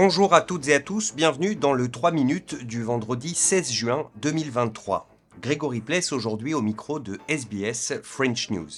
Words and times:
Bonjour 0.00 0.32
à 0.32 0.42
toutes 0.42 0.68
et 0.68 0.74
à 0.74 0.78
tous, 0.78 1.12
bienvenue 1.16 1.56
dans 1.56 1.72
le 1.72 1.90
3 1.90 2.12
minutes 2.12 2.64
du 2.64 2.84
vendredi 2.84 3.34
16 3.34 3.72
juin 3.72 4.08
2023. 4.22 5.08
Grégory 5.42 5.80
Pless 5.80 6.12
aujourd'hui 6.12 6.54
au 6.54 6.62
micro 6.62 7.00
de 7.00 7.18
SBS 7.26 7.94
French 8.04 8.48
News. 8.50 8.70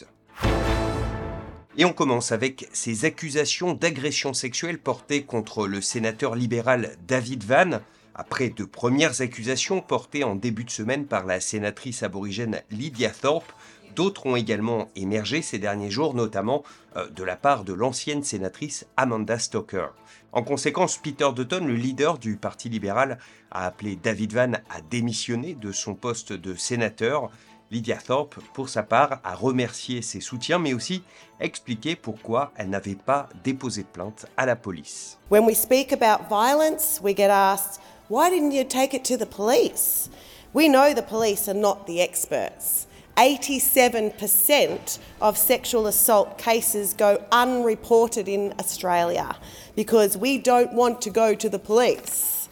Et 1.77 1.85
on 1.85 1.93
commence 1.93 2.33
avec 2.33 2.71
ces 2.73 3.05
accusations 3.05 3.75
d'agression 3.75 4.33
sexuelle 4.33 4.79
portées 4.79 5.25
contre 5.25 5.67
le 5.67 5.83
sénateur 5.83 6.37
libéral 6.37 6.97
David 7.07 7.45
Van, 7.45 7.81
après 8.15 8.49
de 8.49 8.65
premières 8.65 9.21
accusations 9.21 9.83
portées 9.83 10.25
en 10.25 10.37
début 10.37 10.65
de 10.65 10.71
semaine 10.71 11.05
par 11.05 11.27
la 11.27 11.41
sénatrice 11.41 12.03
aborigène 12.03 12.63
Lydia 12.71 13.11
Thorpe, 13.11 13.53
d'autres 13.95 14.27
ont 14.27 14.37
également 14.37 14.89
émergé 14.97 15.43
ces 15.43 15.59
derniers 15.59 15.91
jours, 15.91 16.15
notamment 16.15 16.63
euh, 16.97 17.09
de 17.09 17.25
la 17.25 17.37
part 17.37 17.65
de 17.65 17.73
l'ancienne 17.73 18.23
sénatrice 18.23 18.87
Amanda 18.97 19.39
Stoker. 19.39 19.95
En 20.33 20.43
conséquence, 20.43 20.97
Peter 20.97 21.29
Dutton, 21.35 21.65
le 21.67 21.75
leader 21.75 22.19
du 22.19 22.37
Parti 22.37 22.69
libéral, 22.69 23.19
a 23.51 23.67
appelé 23.67 23.97
David 23.97 24.33
Van 24.33 24.53
à 24.69 24.81
démissionner 24.89 25.55
de 25.55 25.73
son 25.73 25.95
poste 25.95 26.33
de 26.33 26.55
sénateur. 26.55 27.31
Lydia 27.73 27.97
Thorpe, 27.97 28.37
pour 28.53 28.69
sa 28.69 28.83
part, 28.83 29.21
a 29.23 29.35
remercié 29.35 30.03
ses 30.03 30.21
soutiens, 30.21 30.59
mais 30.59 30.73
aussi 30.73 31.03
expliqué 31.39 31.95
pourquoi 31.95 32.53
elle 32.57 32.71
n'avait 32.71 32.97
pas 32.97 33.29
déposé 33.45 33.83
de 33.83 33.89
plainte 33.89 34.27
à 34.37 34.47
la 34.47 34.57
police. 34.57 35.19
When 35.31 35.45
we 35.45 35.57
speak 35.57 35.93
about 35.93 36.29
violence, 36.29 37.01
we 37.03 37.17
get 37.17 37.31
asked, 37.31 37.81
why 38.09 38.29
didn't 38.29 38.53
you 38.53 38.65
take 38.65 38.95
it 38.95 39.05
to 39.05 39.17
the 39.17 39.29
police? 39.29 40.11
We 40.53 40.69
know 40.69 40.93
the 40.93 41.03
police 41.03 41.49
are 41.49 41.59
not 41.59 41.87
the 41.87 42.01
experts. 42.01 42.89
87% 43.21 44.99
of 45.21 45.37
sexual 45.37 45.87
assault 45.87 46.39
cases 46.39 46.95
go 46.95 47.23
unreported 47.31 48.29
in 48.29 48.55
Australia 48.59 49.37
because 49.77 50.17
we 50.17 50.39
don't 50.39 50.73
want 50.73 51.03
to 51.03 51.11
go 51.11 51.35
to 51.35 51.51
the 51.51 51.59
police. 51.59 52.49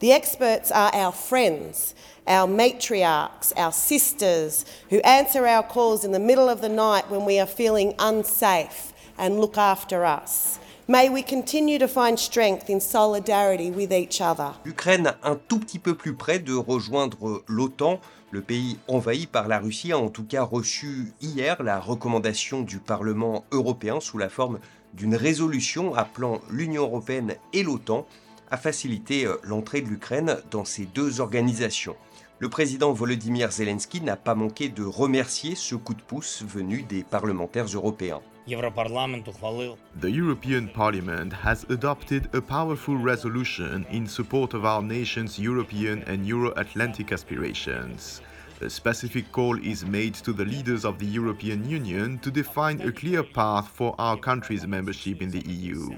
The 0.00 0.10
experts 0.10 0.72
are 0.72 0.92
our 0.92 1.12
friends, 1.12 1.94
our 2.26 2.48
matriarchs, 2.48 3.52
our 3.56 3.70
sisters, 3.70 4.64
who 4.90 4.98
answer 5.02 5.46
our 5.46 5.62
calls 5.62 6.04
in 6.04 6.10
the 6.10 6.18
middle 6.18 6.48
of 6.48 6.62
the 6.62 6.68
night 6.68 7.08
when 7.08 7.24
we 7.24 7.38
are 7.38 7.46
feeling 7.46 7.94
unsafe 8.00 8.92
and 9.16 9.38
look 9.38 9.56
after 9.56 10.04
us. 10.04 10.58
May 10.90 11.10
we 11.10 11.22
continue 11.22 11.78
to 11.78 11.86
find 11.86 12.18
strength 12.18 12.70
in 12.70 12.80
solidarity 12.80 13.70
with 13.70 13.92
each 13.92 14.22
other. 14.22 14.54
L'Ukraine 14.64 15.12
un 15.22 15.36
tout 15.36 15.58
petit 15.58 15.78
peu 15.78 15.94
plus 15.94 16.14
près 16.14 16.38
de 16.38 16.54
rejoindre 16.54 17.42
l'OTAN. 17.46 18.00
Le 18.30 18.40
pays 18.40 18.78
envahi 18.88 19.26
par 19.26 19.48
la 19.48 19.58
Russie 19.58 19.92
a 19.92 19.98
en 19.98 20.08
tout 20.08 20.24
cas 20.24 20.42
reçu 20.42 21.12
hier 21.20 21.62
la 21.62 21.78
recommandation 21.78 22.62
du 22.62 22.78
Parlement 22.78 23.44
européen 23.52 24.00
sous 24.00 24.16
la 24.16 24.30
forme 24.30 24.60
d'une 24.94 25.14
résolution 25.14 25.94
appelant 25.94 26.40
l'Union 26.50 26.84
européenne 26.84 27.34
et 27.52 27.64
l'OTAN 27.64 28.06
à 28.50 28.56
faciliter 28.56 29.26
euh, 29.26 29.36
l'entrée 29.42 29.82
de 29.82 29.88
l'Ukraine 29.88 30.38
dans 30.50 30.64
ces 30.64 30.86
deux 30.86 31.20
organisations. 31.20 31.96
Le 32.40 32.48
président 32.48 32.92
Volodymyr 32.92 33.50
Zelensky 33.50 34.00
n'a 34.00 34.14
pas 34.14 34.36
manqué 34.36 34.68
de 34.68 34.84
remercier 34.84 35.56
ce 35.56 35.74
coup 35.74 35.94
de 35.94 36.02
pouce 36.02 36.44
venu 36.46 36.82
des 36.82 37.02
parlementaires 37.02 37.66
européens. 37.66 38.20
The 38.46 40.04
European 40.04 40.68
Parliament 40.72 41.32
has 41.44 41.66
adopted 41.68 42.28
a 42.32 42.40
powerful 42.40 42.96
resolution 42.96 43.84
in 43.92 44.06
support 44.06 44.54
of 44.54 44.64
our 44.64 44.82
nation's 44.82 45.36
European 45.36 46.04
and 46.06 46.24
Euro 46.26 46.52
Atlantic 46.56 47.10
aspirations. 47.12 48.22
A 48.62 48.70
specific 48.70 49.32
call 49.32 49.58
is 49.58 49.84
made 49.84 50.14
to 50.22 50.32
the 50.32 50.44
leaders 50.44 50.84
of 50.84 50.98
the 51.00 51.06
European 51.06 51.68
Union 51.68 52.18
to 52.20 52.30
define 52.30 52.80
a 52.82 52.92
clear 52.92 53.24
path 53.24 53.68
for 53.68 53.96
our 53.98 54.16
country's 54.16 54.64
membership 54.64 55.20
in 55.22 55.30
the 55.30 55.42
EU. 55.46 55.90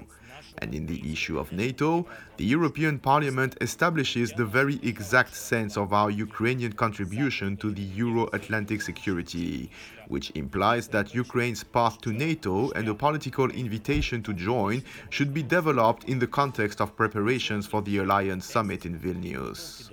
And 0.59 0.75
in 0.75 0.87
the 0.87 1.01
issue 1.13 1.39
of 1.39 1.53
NATO, 1.53 2.07
the 2.37 2.45
European 2.45 2.99
Parliament 2.99 3.57
establishes 3.61 4.33
the 4.33 4.45
very 4.45 4.81
exact 4.83 5.35
sense 5.35 5.77
of 5.77 5.93
our 5.93 6.11
Ukrainian 6.11 6.73
contribution 6.73 7.57
to 7.59 7.71
the 7.71 7.83
Euro 8.05 8.29
Atlantic 8.33 8.83
security, 8.83 9.71
which 10.09 10.33
implies 10.35 10.89
that 10.89 11.15
Ukraine's 11.15 11.63
path 11.63 12.01
to 12.01 12.11
NATO 12.13 12.71
and 12.73 12.89
a 12.89 12.95
political 12.95 13.49
invitation 13.51 14.23
to 14.23 14.33
join 14.33 14.83
should 15.11 15.33
be 15.33 15.43
developed 15.43 16.05
in 16.05 16.19
the 16.19 16.27
context 16.27 16.81
of 16.81 16.97
preparations 16.97 17.67
for 17.67 17.81
the 17.83 17.99
Alliance 17.99 18.47
Summit 18.47 18.87
in 18.87 18.97
Vilnius. 18.97 19.91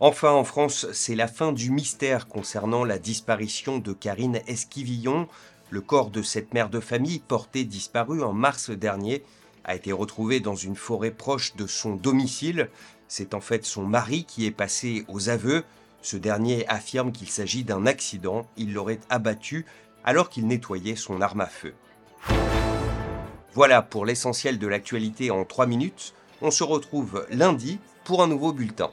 Enfin, 0.00 0.32
en 0.32 0.44
France, 0.44 0.86
c'est 0.92 1.14
la 1.14 1.28
fin 1.28 1.52
du 1.52 1.70
mystère 1.70 2.28
concernant 2.28 2.84
la 2.84 2.98
disparition 2.98 3.78
de 3.78 3.92
Karine 3.92 4.40
Esquivillon. 4.46 5.28
Le 5.74 5.80
corps 5.80 6.10
de 6.10 6.22
cette 6.22 6.54
mère 6.54 6.70
de 6.70 6.78
famille, 6.78 7.18
portée 7.18 7.64
disparue 7.64 8.22
en 8.22 8.32
mars 8.32 8.70
dernier, 8.70 9.24
a 9.64 9.74
été 9.74 9.90
retrouvé 9.90 10.38
dans 10.38 10.54
une 10.54 10.76
forêt 10.76 11.10
proche 11.10 11.56
de 11.56 11.66
son 11.66 11.96
domicile. 11.96 12.70
C'est 13.08 13.34
en 13.34 13.40
fait 13.40 13.64
son 13.64 13.84
mari 13.84 14.24
qui 14.24 14.46
est 14.46 14.52
passé 14.52 15.04
aux 15.08 15.30
aveux. 15.30 15.64
Ce 16.00 16.16
dernier 16.16 16.64
affirme 16.68 17.10
qu'il 17.10 17.28
s'agit 17.28 17.64
d'un 17.64 17.86
accident. 17.86 18.46
Il 18.56 18.72
l'aurait 18.72 19.00
abattu 19.10 19.66
alors 20.04 20.28
qu'il 20.28 20.46
nettoyait 20.46 20.94
son 20.94 21.20
arme 21.20 21.40
à 21.40 21.48
feu. 21.48 21.74
Voilà 23.52 23.82
pour 23.82 24.06
l'essentiel 24.06 24.60
de 24.60 24.68
l'actualité 24.68 25.32
en 25.32 25.44
3 25.44 25.66
minutes. 25.66 26.14
On 26.40 26.52
se 26.52 26.62
retrouve 26.62 27.26
lundi 27.30 27.80
pour 28.04 28.22
un 28.22 28.28
nouveau 28.28 28.52
bulletin. 28.52 28.92